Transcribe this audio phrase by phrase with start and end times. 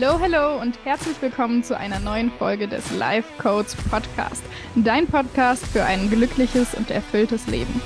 [0.00, 4.42] Hallo, hallo und herzlich willkommen zu einer neuen Folge des Life Codes Podcast.
[4.74, 7.80] Dein Podcast für ein glückliches und erfülltes Leben.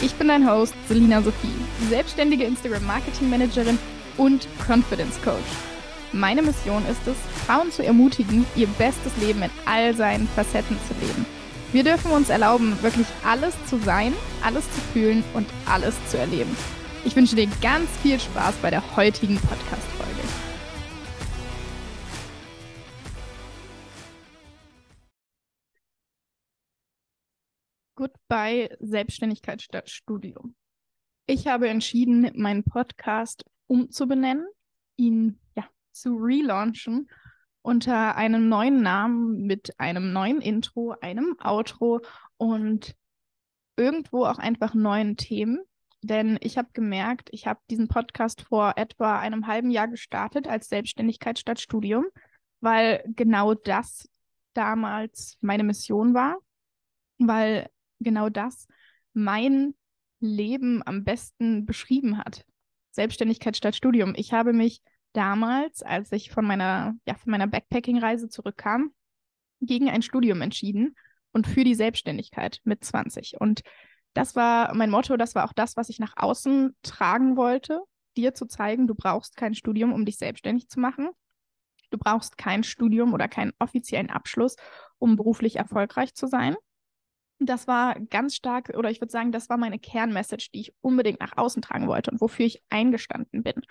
[0.00, 1.52] Ich bin dein Host Selina Sophie,
[1.90, 3.78] selbstständige Instagram Marketing Managerin
[4.16, 5.36] und Confidence Coach.
[6.12, 10.94] Meine Mission ist es, Frauen zu ermutigen, ihr bestes Leben in all seinen Facetten zu
[11.06, 11.26] leben.
[11.72, 16.56] Wir dürfen uns erlauben, wirklich alles zu sein, alles zu fühlen und alles zu erleben.
[17.04, 19.81] Ich wünsche dir ganz viel Spaß bei der heutigen Podcast-Folge.
[28.32, 30.54] Goodbye Selbstständigkeit statt Studium.
[31.26, 34.46] Ich habe entschieden, meinen Podcast umzubenennen,
[34.96, 37.10] ihn ja, zu relaunchen
[37.60, 42.00] unter einem neuen Namen mit einem neuen Intro, einem Outro
[42.38, 42.96] und
[43.76, 45.60] irgendwo auch einfach neuen Themen.
[46.00, 50.70] Denn ich habe gemerkt, ich habe diesen Podcast vor etwa einem halben Jahr gestartet als
[50.70, 52.06] Selbstständigkeit statt Studium,
[52.60, 54.08] weil genau das
[54.54, 56.38] damals meine Mission war,
[57.18, 57.68] weil
[58.02, 58.66] genau das
[59.12, 59.74] mein
[60.20, 62.44] Leben am besten beschrieben hat.
[62.90, 64.14] Selbstständigkeit statt Studium.
[64.16, 68.92] Ich habe mich damals, als ich von meiner, ja, von meiner Backpacking-Reise zurückkam,
[69.60, 70.96] gegen ein Studium entschieden
[71.32, 73.40] und für die Selbstständigkeit mit 20.
[73.40, 73.62] Und
[74.14, 77.80] das war mein Motto, das war auch das, was ich nach außen tragen wollte,
[78.16, 81.08] dir zu zeigen, du brauchst kein Studium, um dich selbstständig zu machen.
[81.90, 84.56] Du brauchst kein Studium oder keinen offiziellen Abschluss,
[84.98, 86.56] um beruflich erfolgreich zu sein.
[87.46, 91.20] Das war ganz stark, oder ich würde sagen, das war meine Kernmessage, die ich unbedingt
[91.20, 93.62] nach außen tragen wollte und wofür ich eingestanden bin.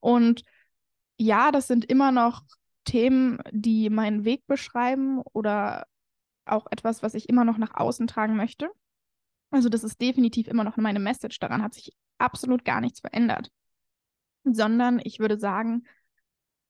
[0.00, 0.42] Und
[1.18, 2.42] ja, das sind immer noch
[2.84, 5.86] Themen, die meinen Weg beschreiben oder
[6.44, 8.70] auch etwas, was ich immer noch nach außen tragen möchte.
[9.50, 11.38] Also das ist definitiv immer noch meine Message.
[11.38, 13.50] Daran hat sich absolut gar nichts verändert.
[14.44, 15.86] Sondern ich würde sagen,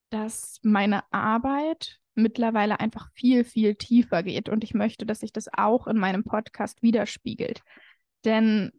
[0.09, 4.49] dass meine Arbeit mittlerweile einfach viel, viel tiefer geht.
[4.49, 7.61] Und ich möchte, dass sich das auch in meinem Podcast widerspiegelt.
[8.25, 8.71] Denn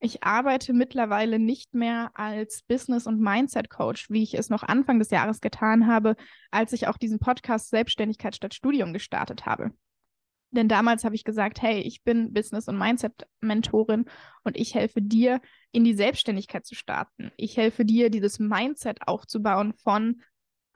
[0.00, 5.10] ich arbeite mittlerweile nicht mehr als Business- und Mindset-Coach, wie ich es noch Anfang des
[5.10, 6.14] Jahres getan habe,
[6.50, 9.72] als ich auch diesen Podcast Selbstständigkeit statt Studium gestartet habe.
[10.50, 14.06] Denn damals habe ich gesagt, hey, ich bin Business- und Mindset-Mentorin
[14.44, 15.40] und ich helfe dir,
[15.72, 17.30] in die Selbstständigkeit zu starten.
[17.36, 20.22] Ich helfe dir, dieses Mindset aufzubauen von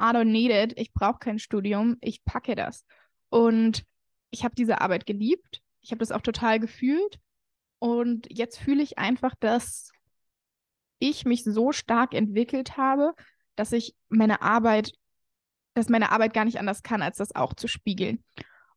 [0.02, 2.84] I don't need it, ich brauche kein Studium, ich packe das.
[3.28, 3.84] Und
[4.30, 5.62] ich habe diese Arbeit geliebt.
[5.80, 7.20] Ich habe das auch total gefühlt.
[7.78, 9.92] Und jetzt fühle ich einfach, dass
[10.98, 13.14] ich mich so stark entwickelt habe,
[13.56, 14.92] dass ich meine Arbeit,
[15.74, 18.24] dass meine Arbeit gar nicht anders kann, als das auch zu spiegeln.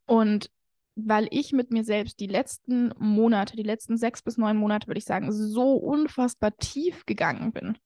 [0.06, 0.52] Und
[0.96, 5.00] weil ich mit mir selbst die letzten Monate, die letzten sechs bis neun Monate, würde
[5.00, 7.78] ich sagen, so unfassbar tief gegangen bin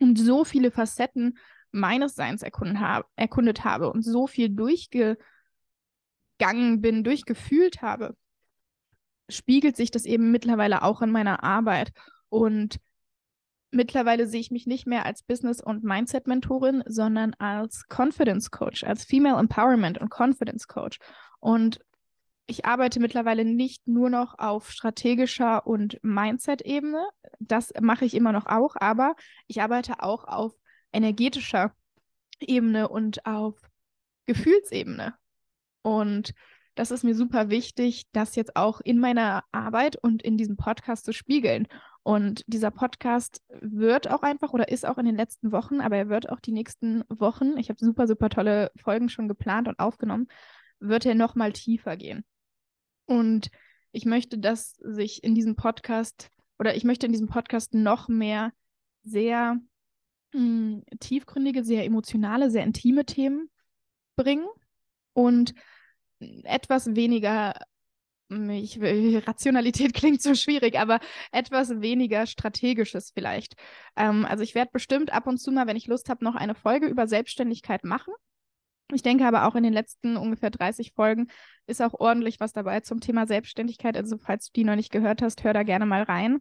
[0.00, 1.38] und so viele Facetten
[1.74, 5.18] meines Seins erkundet, hab, erkundet habe und so viel durchgegangen
[6.80, 8.16] bin, durchgefühlt habe,
[9.28, 11.92] spiegelt sich das eben mittlerweile auch in meiner Arbeit.
[12.28, 12.78] Und
[13.70, 19.04] mittlerweile sehe ich mich nicht mehr als Business- und Mindset-Mentorin, sondern als Confidence Coach, als
[19.04, 20.98] Female Empowerment und Confidence Coach.
[21.40, 21.80] Und
[22.46, 27.04] ich arbeite mittlerweile nicht nur noch auf strategischer und Mindset-Ebene.
[27.40, 30.54] Das mache ich immer noch auch, aber ich arbeite auch auf
[30.94, 31.74] energetischer
[32.40, 33.60] Ebene und auf
[34.26, 35.14] Gefühlsebene.
[35.82, 36.34] Und
[36.74, 41.04] das ist mir super wichtig, das jetzt auch in meiner Arbeit und in diesem Podcast
[41.04, 41.68] zu spiegeln.
[42.02, 46.08] Und dieser Podcast wird auch einfach oder ist auch in den letzten Wochen, aber er
[46.08, 50.28] wird auch die nächsten Wochen, ich habe super, super tolle Folgen schon geplant und aufgenommen,
[50.80, 52.24] wird er nochmal tiefer gehen.
[53.06, 53.50] Und
[53.92, 58.52] ich möchte, dass sich in diesem Podcast oder ich möchte in diesem Podcast noch mehr
[59.02, 59.58] sehr
[60.34, 63.50] mh, tiefgründige, sehr emotionale, sehr intime Themen
[64.16, 64.46] bringen
[65.14, 65.54] und
[66.44, 67.54] etwas weniger
[68.30, 68.80] ich,
[69.28, 71.00] Rationalität klingt so schwierig, aber
[71.30, 73.54] etwas weniger strategisches vielleicht.
[73.96, 76.54] Ähm, also ich werde bestimmt ab und zu mal, wenn ich Lust habe, noch eine
[76.54, 78.14] Folge über Selbstständigkeit machen.
[78.92, 81.28] Ich denke aber auch in den letzten ungefähr 30 Folgen
[81.66, 83.96] ist auch ordentlich was dabei zum Thema Selbstständigkeit.
[83.96, 86.40] Also falls du die noch nicht gehört hast, hör da gerne mal rein.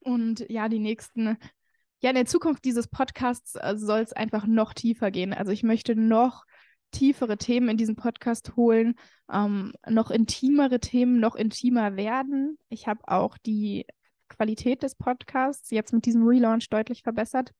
[0.00, 1.36] Und ja, die nächsten,
[2.00, 5.32] ja, in der Zukunft dieses Podcasts äh, soll es einfach noch tiefer gehen.
[5.32, 6.44] Also ich möchte noch
[6.92, 8.94] tiefere Themen in diesen Podcast holen,
[9.32, 12.58] ähm, noch intimere Themen, noch intimer werden.
[12.68, 13.86] Ich habe auch die
[14.28, 17.52] Qualität des Podcasts jetzt mit diesem Relaunch deutlich verbessert.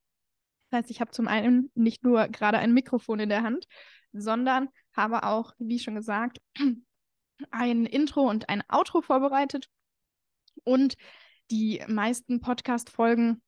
[0.71, 3.67] Das heißt, ich habe zum einen nicht nur gerade ein Mikrofon in der Hand,
[4.13, 6.39] sondern habe auch, wie schon gesagt,
[7.51, 9.69] ein Intro und ein Outro vorbereitet.
[10.65, 10.97] Und
[11.51, 13.43] die meisten Podcast-Folgen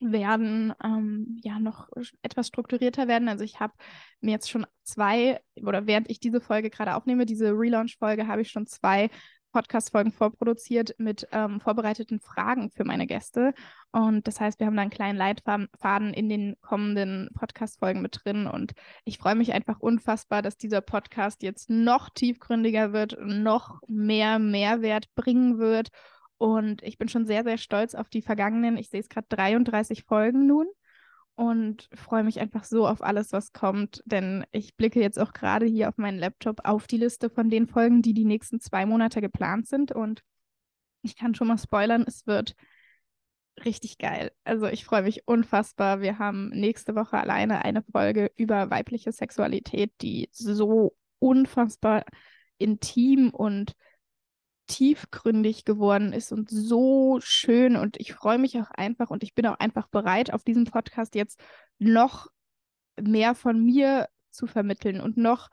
[0.00, 1.88] werden ähm, ja noch
[2.22, 3.28] etwas strukturierter werden.
[3.28, 3.74] Also ich habe
[4.20, 8.50] mir jetzt schon zwei, oder während ich diese Folge gerade aufnehme, diese Relaunch-Folge, habe ich
[8.50, 9.10] schon zwei
[9.52, 13.52] Podcast-Folgen vorproduziert mit ähm, vorbereiteten Fragen für meine Gäste.
[13.92, 18.46] Und das heißt, wir haben da einen kleinen Leitfaden in den kommenden Podcast-Folgen mit drin.
[18.46, 18.72] Und
[19.04, 25.12] ich freue mich einfach unfassbar, dass dieser Podcast jetzt noch tiefgründiger wird, noch mehr Mehrwert
[25.14, 25.88] bringen wird
[26.40, 30.04] und ich bin schon sehr, sehr stolz auf die vergangenen, ich sehe es gerade 33
[30.04, 30.66] Folgen nun
[31.34, 35.66] und freue mich einfach so auf alles, was kommt, denn ich blicke jetzt auch gerade
[35.66, 39.20] hier auf meinen Laptop auf die Liste von den Folgen, die die nächsten zwei Monate
[39.20, 40.22] geplant sind und
[41.02, 42.56] ich kann schon mal spoilern, es wird
[43.62, 44.32] richtig geil.
[44.42, 46.00] Also ich freue mich unfassbar.
[46.00, 52.06] Wir haben nächste Woche alleine eine Folge über weibliche Sexualität, die so unfassbar
[52.56, 53.74] intim und
[54.70, 57.76] tiefgründig geworden ist und so schön.
[57.76, 61.16] Und ich freue mich auch einfach und ich bin auch einfach bereit, auf diesem Podcast
[61.16, 61.40] jetzt
[61.78, 62.28] noch
[63.00, 65.48] mehr von mir zu vermitteln und noch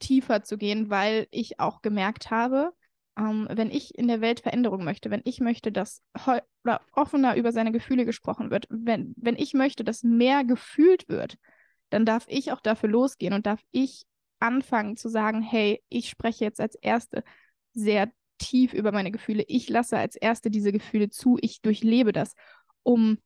[0.00, 2.72] tiefer zu gehen, weil ich auch gemerkt habe,
[3.16, 6.02] ähm, wenn ich in der Welt Veränderung möchte, wenn ich möchte, dass
[6.62, 11.38] oder offener über seine Gefühle gesprochen wird, wenn, wenn ich möchte, dass mehr gefühlt wird,
[11.88, 14.04] dann darf ich auch dafür losgehen und darf ich
[14.40, 17.24] anfangen zu sagen, hey, ich spreche jetzt als Erste
[17.72, 19.44] sehr tief über meine Gefühle.
[19.48, 21.38] Ich lasse als Erste diese Gefühle zu.
[21.40, 22.34] Ich durchlebe das,
[22.82, 23.18] um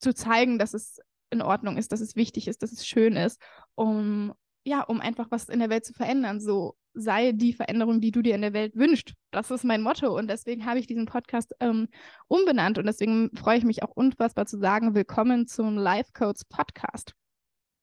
[0.00, 1.00] zu zeigen, dass es
[1.30, 3.40] in Ordnung ist, dass es wichtig ist, dass es schön ist,
[3.74, 4.32] um
[4.64, 6.40] ja, um einfach was in der Welt zu verändern.
[6.40, 9.14] So sei die Veränderung, die du dir in der Welt wünschst.
[9.30, 11.88] Das ist mein Motto und deswegen habe ich diesen Podcast ähm,
[12.26, 17.14] umbenannt und deswegen freue ich mich auch unfassbar zu sagen, willkommen zum Life Codes Podcast.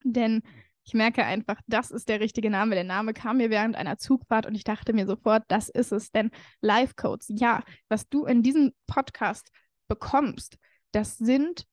[0.04, 0.44] Denn
[0.86, 2.76] ich merke einfach, das ist der richtige Name.
[2.76, 6.12] Der Name kam mir während einer Zugfahrt und ich dachte mir sofort, das ist es.
[6.12, 6.30] Denn
[6.62, 9.50] Life Codes, ja, was du in diesem Podcast
[9.88, 10.58] bekommst,
[10.92, 11.66] das sind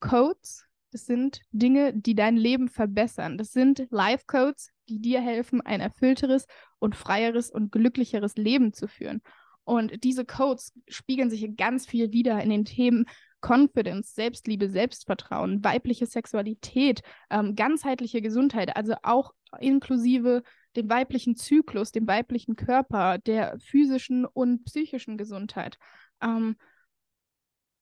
[0.00, 3.38] Codes, das sind Dinge, die dein Leben verbessern.
[3.38, 6.46] Das sind Life Codes, die dir helfen, ein erfüllteres
[6.80, 9.22] und freieres und glücklicheres Leben zu führen.
[9.62, 13.06] Und diese Codes spiegeln sich ganz viel wieder in den Themen
[13.44, 20.42] Confidence, Selbstliebe, Selbstvertrauen, weibliche Sexualität, ähm, ganzheitliche Gesundheit, also auch inklusive
[20.76, 25.78] dem weiblichen Zyklus, dem weiblichen Körper, der physischen und psychischen Gesundheit.
[26.22, 26.56] Ähm,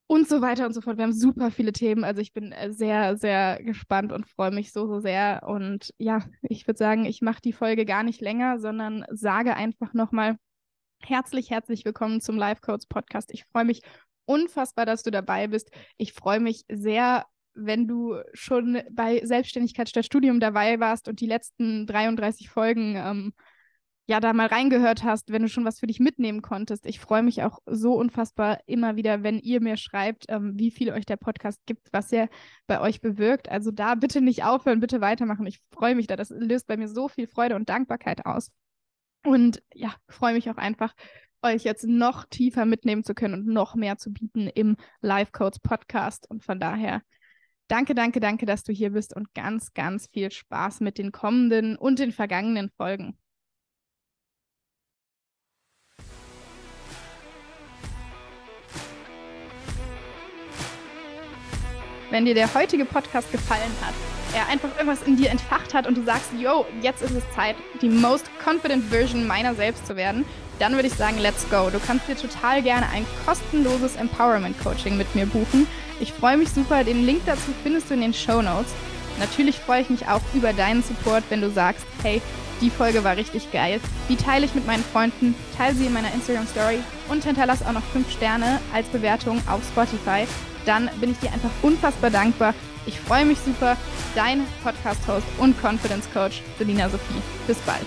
[0.09, 0.99] und so weiter und so fort.
[0.99, 2.05] Wir haben super viele Themen.
[2.05, 5.43] Also ich bin äh, sehr, sehr gespannt und freue mich so, so sehr.
[5.47, 9.95] Und ja, ich würde sagen, ich mache die Folge gar nicht länger, sondern sage einfach
[9.95, 10.37] nochmal
[11.01, 13.33] herzlich, herzlich willkommen zum Life Codes Podcast.
[13.33, 13.81] Ich freue mich
[14.25, 15.71] unfassbar, dass du dabei bist.
[15.97, 21.27] Ich freue mich sehr, wenn du schon bei Selbstständigkeit statt Studium dabei warst und die
[21.27, 23.33] letzten 33 Folgen ähm,
[24.07, 26.87] ja da mal reingehört hast, wenn du schon was für dich mitnehmen konntest.
[26.87, 30.91] Ich freue mich auch so unfassbar immer wieder, wenn ihr mir schreibt, ähm, wie viel
[30.93, 32.29] euch der Podcast gibt, was er
[32.67, 33.49] bei euch bewirkt.
[33.49, 35.47] Also da bitte nicht aufhören, bitte weitermachen.
[35.47, 36.17] Ich freue mich da.
[36.17, 38.51] Das löst bei mir so viel Freude und Dankbarkeit aus.
[39.25, 40.95] Und ja, freue mich auch einfach,
[41.43, 45.59] euch jetzt noch tiefer mitnehmen zu können und noch mehr zu bieten im Life Codes
[45.59, 46.29] Podcast.
[46.31, 47.03] Und von daher
[47.69, 51.77] danke, danke, danke, dass du hier bist und ganz, ganz viel Spaß mit den kommenden
[51.77, 53.19] und den vergangenen Folgen.
[62.13, 63.95] Wenn dir der heutige Podcast gefallen hat,
[64.35, 67.57] er einfach irgendwas in dir entfacht hat und du sagst, yo, jetzt ist es Zeit,
[67.81, 70.27] die most confident Version meiner selbst zu werden,
[70.59, 71.71] dann würde ich sagen, let's go.
[71.71, 75.67] Du kannst dir total gerne ein kostenloses Empowerment Coaching mit mir buchen.
[76.01, 76.85] Ich freue mich super.
[76.85, 78.75] Den Link dazu findest du in den Show Notes.
[79.19, 82.21] Natürlich freue ich mich auch über deinen Support, wenn du sagst, hey,
[82.61, 83.81] die Folge war richtig geil.
[84.11, 87.73] Die teile ich mit meinen Freunden, teile sie in meiner Instagram Story und hinterlasse auch
[87.73, 90.27] noch 5 Sterne als Bewertung auf Spotify.
[90.67, 92.55] Dann bin ich dir einfach unfassbar dankbar.
[92.87, 93.77] Ich freue mich super.
[94.15, 97.23] Dein Podcast-Host und Confidence Coach, Selina Sophie.
[97.47, 97.87] Bis bald.